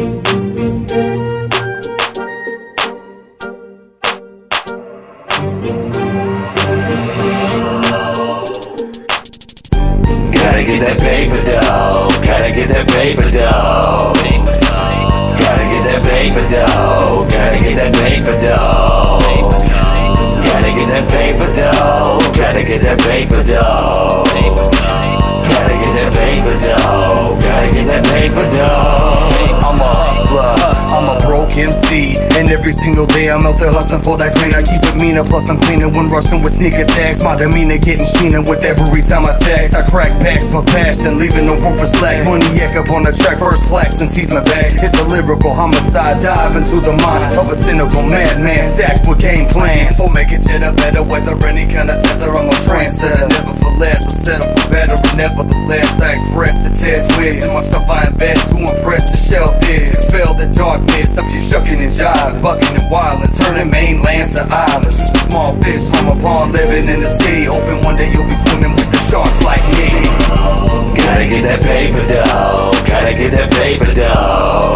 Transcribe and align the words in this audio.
Gotta 0.00 0.16
get 10.64 10.80
that 10.80 10.96
paper 11.04 11.36
dough. 11.44 12.08
Gotta 12.24 12.48
get 12.48 12.72
that 12.72 12.88
paper 12.88 13.28
dough. 13.28 14.16
Gotta 15.36 15.68
get 15.68 15.84
that 15.84 16.00
paper 16.08 16.48
dough. 16.48 17.28
Gotta 17.28 17.60
get 17.60 17.76
that 17.76 17.92
paper 17.92 18.40
dough. 18.40 19.20
Gotta 20.48 20.72
get 20.72 20.88
that 20.88 21.04
paper 21.12 21.52
dough. 21.52 22.24
Gotta 22.40 22.64
get 22.64 22.80
that 22.80 22.96
paper 23.04 23.44
dough. 23.44 24.24
Gotta 25.44 25.76
get 25.76 25.92
that 25.92 26.08
paper 26.16 26.56
dough. 26.56 27.36
Gotta 27.36 27.68
get 27.76 27.84
that 27.84 28.02
paper 28.08 28.49
MC. 31.60 32.16
And 32.40 32.48
every 32.48 32.72
single 32.72 33.04
day 33.04 33.28
I'm 33.28 33.44
out 33.44 33.60
there 33.60 33.68
hustling 33.68 34.00
for 34.00 34.16
that 34.16 34.32
green. 34.40 34.56
I 34.56 34.64
keep 34.64 34.80
it 34.80 34.96
meaner, 34.96 35.24
plus 35.24 35.46
I'm 35.52 35.60
cleaner 35.60 35.92
when 35.92 36.08
rushing 36.08 36.40
with 36.40 36.56
sneak 36.56 36.80
attacks. 36.80 37.20
My 37.20 37.36
demeanor 37.36 37.76
getting 37.76 38.08
sheener 38.08 38.40
with 38.40 38.64
every 38.64 39.04
time 39.04 39.28
I 39.28 39.36
tax. 39.36 39.76
I 39.76 39.84
crack 39.86 40.16
packs 40.24 40.48
for 40.48 40.64
passion, 40.64 41.20
leaving 41.20 41.44
no 41.44 41.60
room 41.60 41.76
for 41.76 41.88
slack. 41.88 42.24
Pontiac 42.24 42.76
up 42.80 42.88
on 42.90 43.04
the 43.04 43.12
track, 43.12 43.36
first 43.36 43.64
class 43.68 44.00
since 44.00 44.16
he's 44.16 44.32
my 44.32 44.40
back. 44.42 44.72
It's 44.80 44.96
a 44.96 45.04
lyrical 45.12 45.52
homicide, 45.52 46.18
dive 46.24 46.56
into 46.56 46.80
the 46.80 46.96
mind 46.96 47.36
of 47.36 47.52
a 47.52 47.56
cynical 47.56 48.02
madman, 48.02 48.64
stacked 48.64 49.04
with 49.04 49.20
game 49.20 49.44
plans. 49.46 50.00
Or 50.00 50.08
make 50.16 50.32
it 50.32 50.40
jitter 50.40 50.72
better, 50.76 51.04
whether 51.04 51.36
any 51.44 51.68
kind 51.68 51.90
of 51.90 52.00
tether. 52.00 52.32
I'm 52.32 52.48
a 52.48 52.56
trendsetter, 52.64 53.28
never 53.28 53.54
for 53.58 53.72
less. 53.76 54.02
I 54.06 54.12
settle 54.12 54.50
for 54.54 54.66
better, 54.70 54.96
and 54.96 55.16
nevertheless, 55.18 56.00
I 56.00 56.14
express 56.16 56.56
the 56.64 56.70
test 56.72 57.12
with 57.18 57.42
myself. 57.46 57.86
I 57.90 58.08
invest 58.08 58.49
impress 58.90 59.06
the 59.06 59.14
shelf 59.14 59.54
is. 59.70 59.94
Expel 59.94 60.34
the 60.34 60.50
darkness 60.50 61.14
of 61.14 61.22
your 61.30 61.38
shucking 61.38 61.78
and 61.78 61.94
jive, 61.94 62.42
bucking 62.42 62.74
and 62.74 62.90
wild, 62.90 63.22
and 63.22 63.30
turning 63.30 63.70
mainlands 63.70 64.34
to 64.34 64.42
islands. 64.50 64.98
Small 65.30 65.54
fish 65.62 65.86
from 65.94 66.10
a 66.10 66.16
pond 66.18 66.50
living 66.50 66.90
in 66.90 66.98
the 66.98 67.06
sea, 67.06 67.46
hoping 67.46 67.78
one 67.86 67.94
day 67.94 68.10
you'll 68.10 68.26
be 68.26 68.34
swimming 68.34 68.74
with 68.74 68.90
the 68.90 68.98
sharks 68.98 69.46
like 69.46 69.62
me. 69.78 69.94
Gotta 70.98 71.22
get 71.30 71.46
that 71.46 71.62
paper 71.62 72.02
dough. 72.10 72.74
Gotta 72.82 73.14
get 73.14 73.30
that 73.30 73.54
paper 73.62 73.94
dough. 73.94 74.74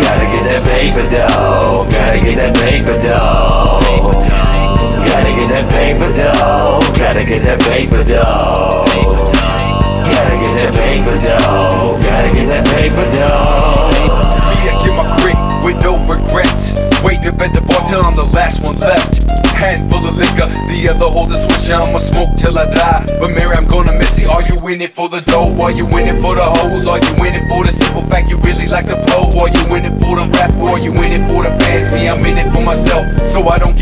Gotta 0.00 0.26
get 0.32 0.44
that 0.48 0.64
paper 0.64 1.04
dough. 1.12 1.84
Gotta 1.92 2.18
get 2.24 2.40
that 2.40 2.56
paper 2.56 2.96
dough. 3.04 3.84
Gotta 5.04 5.30
get 5.36 5.48
that 5.52 5.66
paper 5.68 6.08
dough. 6.16 6.80
Gotta 6.96 7.22
get 7.28 7.44
that 7.44 7.60
paper 7.68 8.00
dough. 8.00 9.07
Paper 10.98 11.14
dough. 11.22 11.94
Gotta 12.02 12.34
get 12.34 12.50
that 12.50 12.66
paper. 12.74 13.06
Me, 13.06 14.66
I 14.66 14.74
get 14.82 14.98
my 14.98 15.06
grit 15.22 15.38
with 15.62 15.78
no 15.78 15.94
regrets. 16.10 16.74
Waiting 17.06 17.30
up 17.30 17.38
at 17.38 17.54
the 17.54 17.62
bar 17.62 17.86
till 17.86 18.02
I'm 18.02 18.18
the 18.18 18.26
last 18.34 18.66
one 18.66 18.74
left. 18.82 19.22
Handful 19.54 20.02
of 20.02 20.18
liquor, 20.18 20.50
the 20.66 20.90
other 20.90 21.06
hold 21.06 21.30
swisher. 21.30 21.78
I'ma 21.78 22.02
smoke 22.02 22.34
till 22.34 22.58
I 22.58 22.66
die. 22.66 23.14
But 23.22 23.30
Mary, 23.30 23.54
I'm 23.54 23.70
gonna 23.70 23.94
miss 23.94 24.18
you. 24.18 24.26
Are 24.26 24.42
you 24.50 24.58
in 24.74 24.82
it 24.82 24.90
for 24.90 25.06
the 25.06 25.22
dough? 25.22 25.54
Are 25.62 25.70
you 25.70 25.86
in 25.94 26.10
it 26.10 26.18
for 26.18 26.34
the 26.34 26.42
hoes? 26.42 26.90
Are 26.90 26.98
you 26.98 27.14
in 27.22 27.38
it 27.38 27.46
for 27.46 27.62
the 27.62 27.70
simple 27.70 28.02
fact 28.02 28.26
you 28.26 28.42
really 28.42 28.66
like 28.66 28.90
the 28.90 28.98
flow? 29.06 29.30
Are 29.38 29.50
you 29.54 29.62
in 29.78 29.86
it 29.86 29.94
for 30.02 30.18
the 30.18 30.26
rap? 30.34 30.50
Or 30.58 30.74
are 30.74 30.82
you 30.82 30.90
in 30.98 31.14
it 31.14 31.22
for 31.30 31.46
the 31.46 31.54
fans? 31.62 31.94
Me, 31.94 32.10
I'm 32.10 32.26
in 32.26 32.42
it 32.42 32.50
for 32.50 32.62
myself. 32.66 33.06
So 33.30 33.46
I 33.46 33.62
don't 33.62 33.77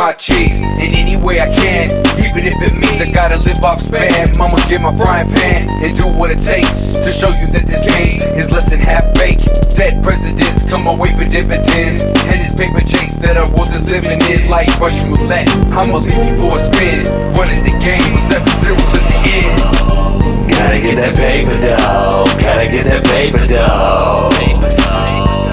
my 0.00 0.16
cheese 0.16 0.56
in 0.56 0.96
any 0.96 1.20
way 1.20 1.44
I 1.44 1.52
can, 1.52 1.92
even 2.24 2.48
if 2.48 2.56
it 2.64 2.72
means 2.72 3.04
I 3.04 3.12
gotta 3.12 3.36
live 3.44 3.60
off 3.60 3.84
spam. 3.84 4.32
Mama, 4.40 4.56
get 4.64 4.80
my 4.80 4.96
frying 4.96 5.28
pan 5.28 5.68
and 5.84 5.92
do 5.92 6.08
what 6.16 6.32
it 6.32 6.40
takes 6.40 6.96
to 7.04 7.12
show 7.12 7.28
you 7.36 7.44
that 7.52 7.68
this 7.68 7.84
game 7.84 8.24
is 8.32 8.48
less 8.48 8.72
than 8.72 8.80
half 8.80 9.04
baked. 9.12 9.44
Dead 9.76 10.00
presidents 10.00 10.64
come 10.64 10.88
away 10.88 11.12
for 11.20 11.28
dividends, 11.28 12.00
and 12.00 12.40
this 12.40 12.56
paper 12.56 12.80
chase 12.80 13.20
that 13.20 13.36
our 13.36 13.52
world 13.52 13.68
is 13.76 13.84
living 13.92 14.16
in 14.24 14.40
like 14.48 14.72
Russian 14.80 15.12
roulette. 15.12 15.52
I'ma 15.76 16.00
leave 16.00 16.16
you 16.16 16.32
for 16.40 16.56
a 16.56 16.60
spin, 16.64 17.04
running 17.36 17.60
the 17.60 17.76
game 17.76 18.08
with 18.16 18.24
seven 18.24 18.48
zeros 18.56 18.96
at 18.96 19.04
the 19.04 19.20
end. 19.20 20.48
Gotta 20.48 20.80
get 20.80 20.96
that 20.96 21.12
paper 21.12 21.60
dough, 21.60 22.24
gotta 22.40 22.72
get 22.72 22.88
that 22.88 23.04
paper 23.04 23.44
dough. 23.44 24.32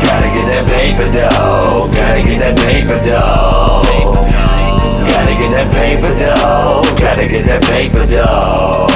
Gotta 0.08 0.30
get 0.32 0.48
that 0.48 0.64
paper 0.72 1.08
dough, 1.12 1.92
gotta 1.92 2.24
get 2.24 2.40
that 2.40 2.56
paper 2.64 2.96
dough 3.04 3.47
get 5.38 5.52
that 5.54 5.70
paper 5.74 6.12
dough. 6.18 6.82
Gotta 6.98 7.28
get 7.28 7.46
that 7.46 7.62
paper 7.64 8.06
dough. 8.06 8.88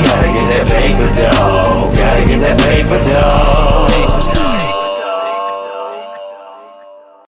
Gotta 0.00 0.28
get 0.32 0.46
that 0.48 0.64
paper 0.66 1.08
dough. 1.14 1.67